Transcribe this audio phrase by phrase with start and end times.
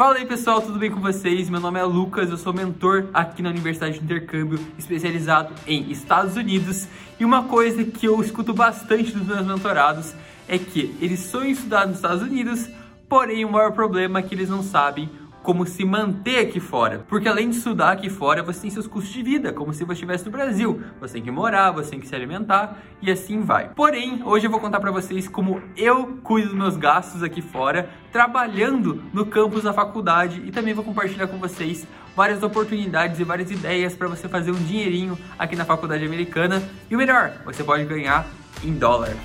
[0.00, 1.50] Fala aí pessoal, tudo bem com vocês?
[1.50, 6.36] Meu nome é Lucas, eu sou mentor aqui na Universidade de Intercâmbio, especializado em Estados
[6.36, 6.88] Unidos.
[7.18, 10.14] E uma coisa que eu escuto bastante dos meus mentorados
[10.48, 12.66] é que eles sonham estudar nos Estados Unidos,
[13.10, 15.06] porém o maior problema é que eles não sabem
[15.42, 17.04] como se manter aqui fora.
[17.08, 19.92] Porque além de estudar aqui fora, você tem seus custos de vida, como se você
[19.92, 20.82] estivesse no Brasil.
[21.00, 23.70] Você tem que morar, você tem que se alimentar e assim vai.
[23.70, 27.90] Porém, hoje eu vou contar para vocês como eu cuido dos meus gastos aqui fora,
[28.12, 33.50] trabalhando no campus da faculdade e também vou compartilhar com vocês várias oportunidades e várias
[33.50, 36.62] ideias para você fazer um dinheirinho aqui na faculdade americana.
[36.90, 38.26] E o melhor, você pode ganhar
[38.62, 39.16] em dólar.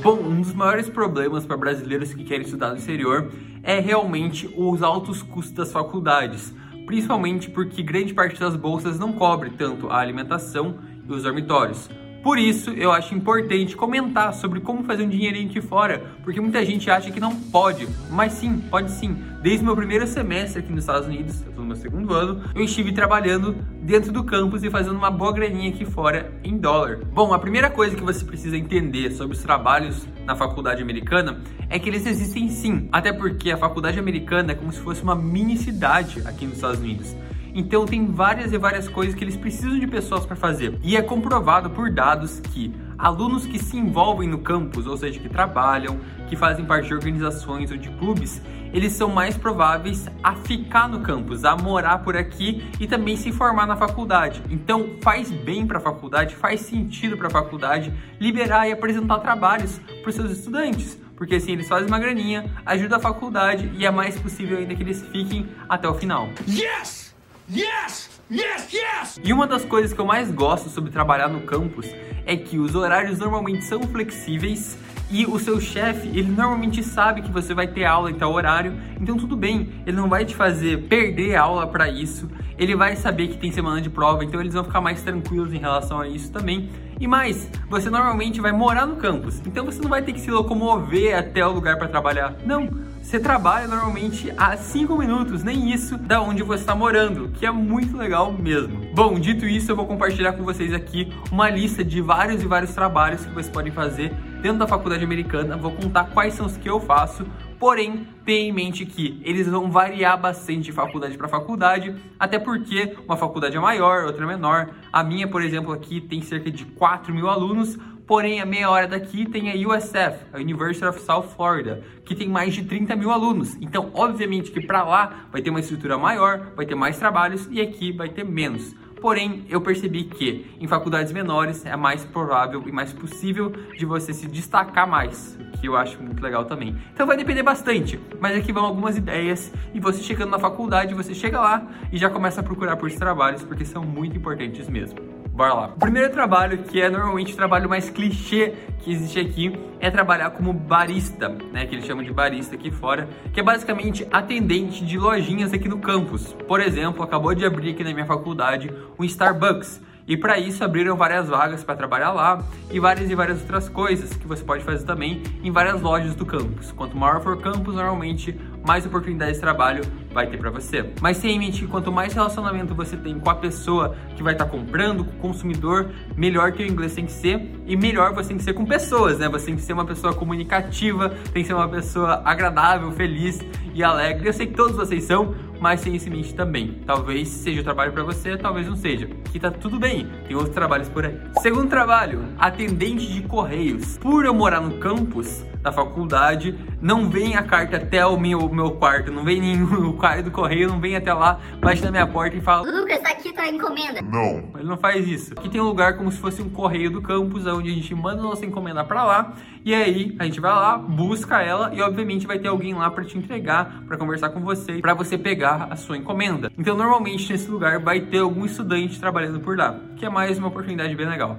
[0.00, 3.32] Bom, um dos maiores problemas para brasileiros que querem estudar no exterior
[3.64, 6.54] é realmente os altos custos das faculdades,
[6.86, 11.90] principalmente porque grande parte das bolsas não cobre tanto a alimentação e os dormitórios.
[12.22, 16.64] Por isso, eu acho importante comentar sobre como fazer um dinheirinho aqui fora, porque muita
[16.64, 19.16] gente acha que não pode, mas sim, pode sim.
[19.40, 22.64] Desde meu primeiro semestre aqui nos Estados Unidos, eu tô no meu segundo ano, eu
[22.64, 26.98] estive trabalhando dentro do campus e fazendo uma boa graninha aqui fora em dólar.
[27.12, 31.78] Bom, a primeira coisa que você precisa entender sobre os trabalhos na faculdade americana é
[31.78, 35.56] que eles existem sim, até porque a faculdade americana é como se fosse uma mini
[35.56, 37.14] cidade aqui nos Estados Unidos.
[37.58, 40.78] Então tem várias e várias coisas que eles precisam de pessoas para fazer.
[40.80, 45.28] E é comprovado por dados que alunos que se envolvem no campus, ou seja, que
[45.28, 45.98] trabalham,
[46.28, 48.40] que fazem parte de organizações ou de clubes,
[48.72, 53.32] eles são mais prováveis a ficar no campus, a morar por aqui e também se
[53.32, 54.40] formar na faculdade.
[54.48, 59.80] Então faz bem para a faculdade, faz sentido para a faculdade liberar e apresentar trabalhos
[60.00, 63.90] para os seus estudantes porque assim eles fazem uma graninha, ajuda a faculdade e é
[63.90, 66.28] mais possível ainda que eles fiquem até o final.
[66.46, 67.07] Yes!
[67.50, 68.10] Yes!
[68.30, 69.20] Yes, yes!
[69.24, 71.86] E uma das coisas que eu mais gosto sobre trabalhar no campus
[72.26, 74.76] é que os horários normalmente são flexíveis
[75.10, 78.78] e o seu chefe, ele normalmente sabe que você vai ter aula em tal horário,
[79.00, 83.28] então tudo bem, ele não vai te fazer perder aula para isso, ele vai saber
[83.28, 86.30] que tem semana de prova, então eles vão ficar mais tranquilos em relação a isso
[86.30, 86.68] também.
[87.00, 90.30] E mais, você normalmente vai morar no campus, então você não vai ter que se
[90.30, 92.36] locomover até o lugar para trabalhar.
[92.44, 92.68] Não,
[93.08, 97.50] você trabalha normalmente a 5 minutos, nem isso, da onde você está morando, que é
[97.50, 98.84] muito legal mesmo.
[98.94, 102.74] Bom, dito isso, eu vou compartilhar com vocês aqui uma lista de vários e vários
[102.74, 105.56] trabalhos que vocês podem fazer dentro da faculdade americana.
[105.56, 107.24] Vou contar quais são os que eu faço,
[107.58, 112.94] porém, tenha em mente que eles vão variar bastante de faculdade para faculdade, até porque
[113.06, 114.68] uma faculdade é maior, outra é menor.
[114.92, 118.88] A minha, por exemplo, aqui tem cerca de 4 mil alunos, Porém, a meia hora
[118.88, 123.10] daqui tem a USF, a University of South Florida, que tem mais de 30 mil
[123.10, 123.54] alunos.
[123.60, 127.60] Então, obviamente que para lá vai ter uma estrutura maior, vai ter mais trabalhos e
[127.60, 128.74] aqui vai ter menos.
[128.98, 134.14] Porém, eu percebi que em faculdades menores é mais provável e mais possível de você
[134.14, 136.76] se destacar mais, que eu acho muito legal também.
[136.94, 141.14] Então vai depender bastante, mas aqui vão algumas ideias e você chegando na faculdade, você
[141.14, 145.17] chega lá e já começa a procurar por trabalhos porque são muito importantes mesmo.
[145.38, 145.66] Bora lá.
[145.68, 150.30] O primeiro trabalho, que é normalmente o trabalho mais clichê que existe aqui, é trabalhar
[150.30, 151.64] como barista, né?
[151.64, 155.78] Que eles chamam de barista aqui fora, que é basicamente atendente de lojinhas aqui no
[155.78, 156.34] campus.
[156.48, 158.68] Por exemplo, acabou de abrir aqui na minha faculdade
[158.98, 159.80] um Starbucks.
[160.08, 164.10] E para isso abriram várias vagas para trabalhar lá e várias e várias outras coisas
[164.14, 166.72] que você pode fazer também em várias lojas do campus.
[166.72, 168.34] Quanto maior for o campus, normalmente
[168.66, 169.82] mais oportunidades de trabalho
[170.12, 170.92] vai ter para você.
[171.00, 174.32] Mas tenha em mente que quanto mais relacionamento você tem com a pessoa que vai
[174.32, 178.14] estar tá comprando, com o consumidor, melhor que o inglês tem que ser e melhor
[178.14, 179.28] você tem que ser com pessoas, né?
[179.28, 183.40] Você tem que ser uma pessoa comunicativa, tem que ser uma pessoa agradável, feliz
[183.74, 184.28] e alegre.
[184.28, 186.78] Eu sei que todos vocês são, mas tenha isso em mente também.
[186.86, 189.06] Talvez seja o trabalho para você, talvez não seja.
[189.30, 191.18] Que tá tudo bem, tem outros trabalhos por aí.
[191.40, 193.98] Segundo trabalho, atendente de correios.
[193.98, 198.72] Por eu morar no campus da faculdade, não vem a carta até o meu, meu
[198.72, 202.06] quarto, não vem nenhum, o cara do correio não vem até lá, bate na minha
[202.06, 204.00] porta e fala: Lucas, tá aqui tua encomenda.
[204.02, 204.50] Não.
[204.56, 205.32] Ele não faz isso.
[205.36, 208.22] Aqui tem um lugar como se fosse um correio do campus, onde a gente manda
[208.22, 209.34] nossa encomenda para lá,
[209.64, 213.04] e aí a gente vai lá, busca ela e obviamente vai ter alguém lá para
[213.04, 216.50] te entregar, para conversar com você, para você pegar a sua encomenda.
[216.56, 220.48] Então normalmente nesse lugar vai ter algum estudante trabalhando por lá, que é mais uma
[220.48, 221.36] oportunidade bem legal.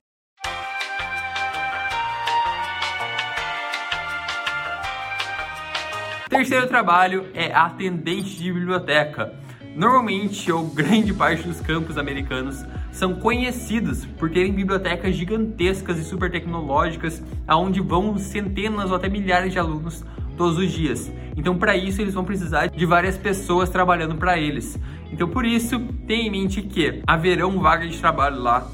[6.30, 9.34] Terceiro trabalho é atendente de biblioteca.
[9.76, 16.30] Normalmente, ou grande parte dos campos americanos são conhecidos por terem bibliotecas gigantescas e super
[16.30, 20.06] tecnológicas, aonde vão centenas ou até milhares de alunos
[20.38, 21.12] todos os dias.
[21.36, 24.80] Então, para isso, eles vão precisar de várias pessoas trabalhando para eles.
[25.12, 28.70] Então, por isso, tenha em mente que haverão vagas de trabalho lá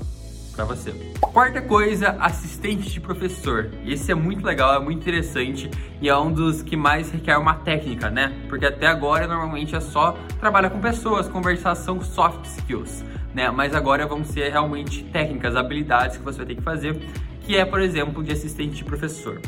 [0.56, 0.92] para você.
[1.19, 3.72] Quarta coisa, assistente de professor.
[3.86, 5.69] Esse é muito legal, é muito interessante
[6.02, 8.34] e é um dos que mais requer uma técnica, né?
[8.48, 13.04] Porque até agora normalmente é só trabalhar com pessoas, conversação, soft skills,
[13.34, 13.52] né?
[13.52, 16.96] Mas agora vão ser realmente técnicas, habilidades que você vai ter que fazer,
[17.42, 19.42] que é, por exemplo, de assistente de professor.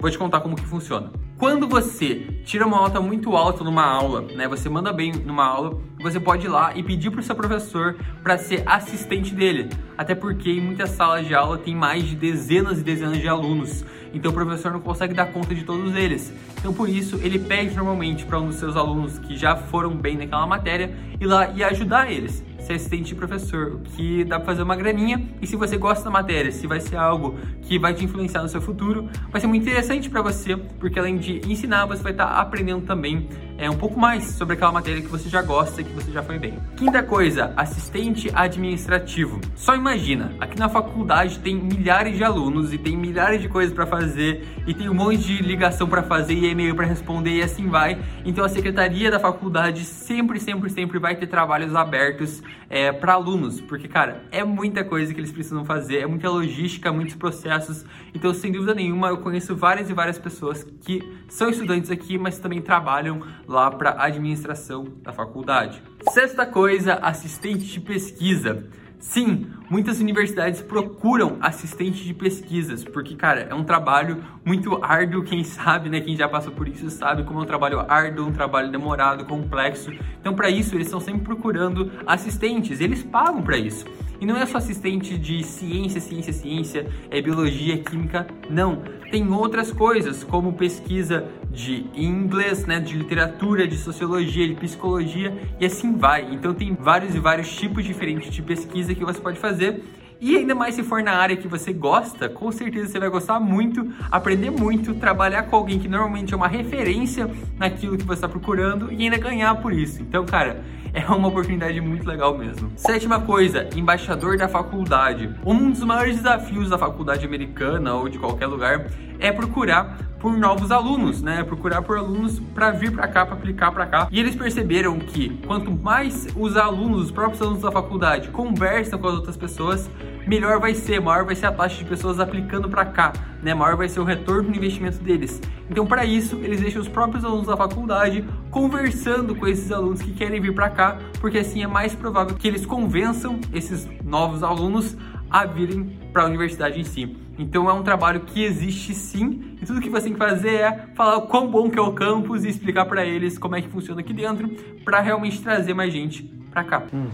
[0.00, 1.10] Vou te contar como que funciona.
[1.36, 2.14] Quando você
[2.44, 6.46] tira uma nota muito alta numa aula, né, você manda bem numa aula, você pode
[6.46, 9.68] ir lá e pedir para o seu professor para ser assistente dele.
[9.98, 13.84] Até porque em muitas salas de aula tem mais de dezenas e dezenas de alunos,
[14.12, 16.32] então o professor não consegue dar conta de todos eles.
[16.56, 20.16] Então por isso ele pede normalmente para um dos seus alunos que já foram bem
[20.16, 24.62] naquela matéria ir lá e ajudar eles ser assistente de professor, que dá para fazer
[24.62, 28.04] uma graninha e se você gosta da matéria, se vai ser algo que vai te
[28.04, 32.02] influenciar no seu futuro, vai ser muito interessante para você, porque além de ensinar, você
[32.02, 35.42] vai estar tá aprendendo também é, um pouco mais sobre aquela matéria que você já
[35.42, 36.58] gosta e que você já foi bem.
[36.76, 39.40] Quinta coisa, assistente administrativo.
[39.54, 43.86] Só imagina, aqui na faculdade tem milhares de alunos e tem milhares de coisas para
[43.86, 47.68] fazer e tem um monte de ligação para fazer e e-mail para responder e assim
[47.68, 47.98] vai.
[48.24, 53.60] Então a secretaria da faculdade sempre, sempre, sempre vai ter trabalhos abertos é, para alunos,
[53.60, 57.84] porque cara, é muita coisa que eles precisam fazer, é muita logística, muitos processos.
[58.12, 62.38] Então, sem dúvida nenhuma, eu conheço várias e várias pessoas que são estudantes aqui, mas
[62.38, 65.82] também trabalham lá para a administração da faculdade.
[66.10, 68.66] Sexta coisa, assistente de pesquisa.
[68.98, 75.22] Sim, muitas universidades procuram assistente de pesquisas, porque, cara, é um trabalho muito árduo.
[75.22, 76.00] Quem sabe, né?
[76.00, 79.92] Quem já passou por isso sabe como é um trabalho árduo, um trabalho demorado, complexo.
[80.18, 83.84] Então, para isso, eles estão sempre procurando assistentes, eles pagam para isso.
[84.24, 88.82] E não é só assistente de ciência, ciência, ciência, é biologia, química, não.
[89.10, 95.66] Tem outras coisas, como pesquisa de inglês, né, de literatura, de sociologia, de psicologia e
[95.66, 96.26] assim vai.
[96.32, 99.84] Então tem vários e vários tipos diferentes de pesquisa que você pode fazer
[100.18, 103.38] e ainda mais se for na área que você gosta, com certeza você vai gostar
[103.38, 108.28] muito, aprender muito, trabalhar com alguém que normalmente é uma referência naquilo que você está
[108.28, 110.00] procurando e ainda ganhar por isso.
[110.00, 112.70] Então, cara, é uma oportunidade muito legal mesmo.
[112.76, 115.28] Sétima coisa, embaixador da faculdade.
[115.44, 118.86] Um dos maiores desafios da faculdade americana ou de qualquer lugar
[119.18, 121.42] é procurar por novos alunos, né?
[121.42, 124.08] Procurar por alunos para vir para cá, para aplicar para cá.
[124.10, 129.08] E eles perceberam que quanto mais os alunos, os próprios alunos da faculdade conversam com
[129.08, 129.90] as outras pessoas,
[130.26, 133.12] melhor vai ser, maior vai ser a taxa de pessoas aplicando para cá,
[133.42, 133.54] né?
[133.54, 135.40] Maior vai ser o retorno do investimento deles.
[135.70, 140.12] Então, para isso, eles deixam os próprios alunos da faculdade conversando com esses alunos que
[140.12, 144.96] querem vir para cá, porque assim é mais provável que eles convençam esses novos alunos
[145.30, 147.16] a virem para a universidade em si.
[147.36, 150.86] Então é um trabalho que existe sim, e tudo que você tem que fazer é
[150.94, 153.68] falar o quão bom que é o campus e explicar para eles como é que
[153.68, 154.48] funciona aqui dentro,
[154.84, 156.82] para realmente trazer mais gente para cá.
[156.92, 157.08] Hum,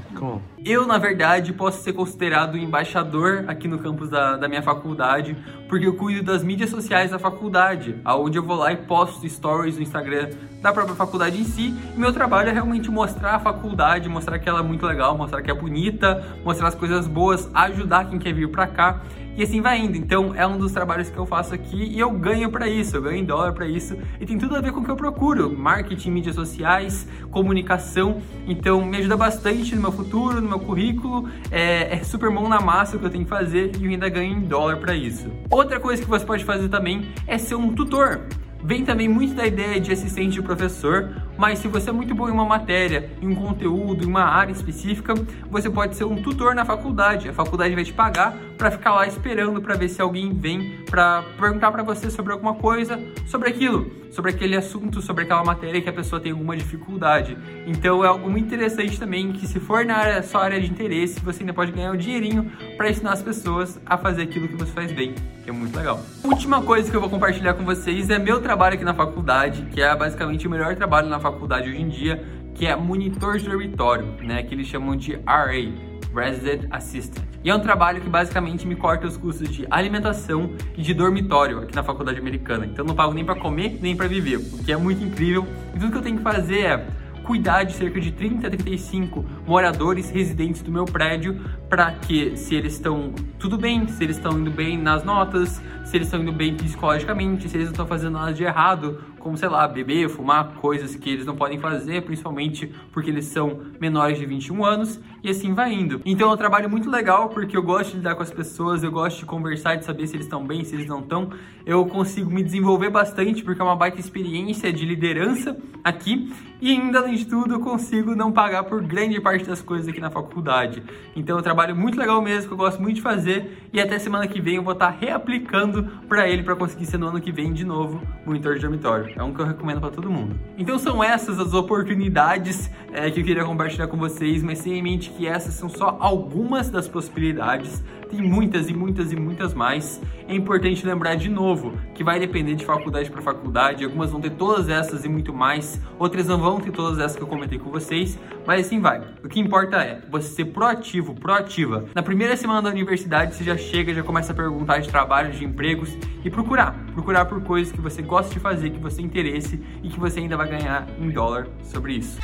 [0.63, 5.35] eu, na verdade, posso ser considerado embaixador aqui no campus da, da minha faculdade,
[5.67, 9.77] porque eu cuido das mídias sociais da faculdade, aonde eu vou lá e posto stories
[9.77, 10.29] no Instagram
[10.61, 11.75] da própria faculdade em si.
[11.97, 15.41] E meu trabalho é realmente mostrar a faculdade, mostrar que ela é muito legal, mostrar
[15.41, 19.01] que é bonita, mostrar as coisas boas, ajudar quem quer vir para cá
[19.41, 19.97] e assim vai indo.
[19.97, 23.01] Então é um dos trabalhos que eu faço aqui e eu ganho para isso, eu
[23.01, 25.57] ganho em dólar para isso e tem tudo a ver com o que eu procuro:
[25.57, 28.21] marketing, mídias sociais, comunicação.
[28.47, 31.27] Então me ajuda bastante no meu futuro, no meu currículo.
[31.51, 34.11] É, é super mão na massa o que eu tenho que fazer e eu ainda
[34.11, 35.31] ganho em dólar para isso.
[35.51, 38.21] Outra coisa que você pode fazer também é ser um tutor.
[38.63, 41.09] Vem também muito da ideia de assistente de professor,
[41.41, 44.53] mas se você é muito bom em uma matéria, em um conteúdo, em uma área
[44.53, 45.15] específica,
[45.51, 47.31] você pode ser um tutor na faculdade.
[47.31, 51.25] A faculdade vai te pagar para ficar lá esperando para ver se alguém vem para
[51.41, 55.89] perguntar para você sobre alguma coisa, sobre aquilo, sobre aquele assunto, sobre aquela matéria que
[55.89, 57.39] a pessoa tem alguma dificuldade.
[57.67, 61.21] Então é algo muito interessante também que se for na área, sua área de interesse,
[61.21, 64.73] você ainda pode ganhar um dinheirinho para ensinar as pessoas a fazer aquilo que você
[64.73, 65.99] faz bem, que é muito legal.
[66.23, 69.81] última coisa que eu vou compartilhar com vocês é meu trabalho aqui na faculdade, que
[69.81, 74.07] é basicamente o melhor trabalho na faculdade hoje em dia, que é monitor de dormitório,
[74.23, 75.73] né, que eles chamam de RA,
[76.15, 77.25] Resident Assistant.
[77.43, 81.61] E é um trabalho que basicamente me corta os custos de alimentação e de dormitório
[81.61, 82.67] aqui na faculdade americana.
[82.67, 85.47] Então não pago nem para comer, nem para viver, o que é muito incrível.
[85.75, 86.87] E tudo que eu tenho que fazer é
[87.23, 92.55] cuidar de cerca de 30 a 35 moradores residentes do meu prédio para que se
[92.55, 96.33] eles estão tudo bem, se eles estão indo bem nas notas, se eles estão indo
[96.33, 100.55] bem psicologicamente, se eles não estão fazendo nada de errado como sei lá, beber, fumar,
[100.55, 105.31] coisas que eles não podem fazer, principalmente porque eles são menores de 21 anos, e
[105.31, 106.01] assim vai indo.
[106.05, 108.91] Então é um trabalho muito legal porque eu gosto de lidar com as pessoas, eu
[108.91, 111.31] gosto de conversar, de saber se eles estão bem, se eles não estão.
[111.65, 116.99] Eu consigo me desenvolver bastante porque é uma baita experiência de liderança aqui e ainda
[116.99, 120.83] além de tudo eu consigo não pagar por grande parte das coisas aqui na faculdade.
[121.15, 123.99] Então é um trabalho muito legal mesmo, que eu gosto muito de fazer e até
[123.99, 127.33] semana que vem eu vou estar reaplicando para ele para conseguir ser no ano que
[127.33, 129.10] vem de novo monitor de dormitório.
[129.17, 130.39] É um que eu recomendo para todo mundo.
[130.57, 134.83] Então são essas as oportunidades é, que eu queria compartilhar com vocês, mas tenha em
[134.83, 137.83] mente que essas são só algumas das possibilidades.
[138.11, 140.01] Tem muitas e muitas e muitas mais.
[140.27, 143.85] É importante lembrar de novo que vai depender de faculdade para faculdade.
[143.85, 147.23] Algumas vão ter todas essas e muito mais, outras não vão ter todas essas que
[147.23, 149.03] eu comentei com vocês, mas assim vai.
[149.23, 151.85] O que importa é você ser proativo, proativa.
[151.95, 155.45] Na primeira semana da universidade, você já chega, já começa a perguntar de trabalhos, de
[155.45, 156.75] empregos e procurar.
[156.95, 160.39] Procurar por coisas que você gosta de fazer, que você interesse e que você ainda
[160.39, 162.19] vai ganhar em dólar sobre isso.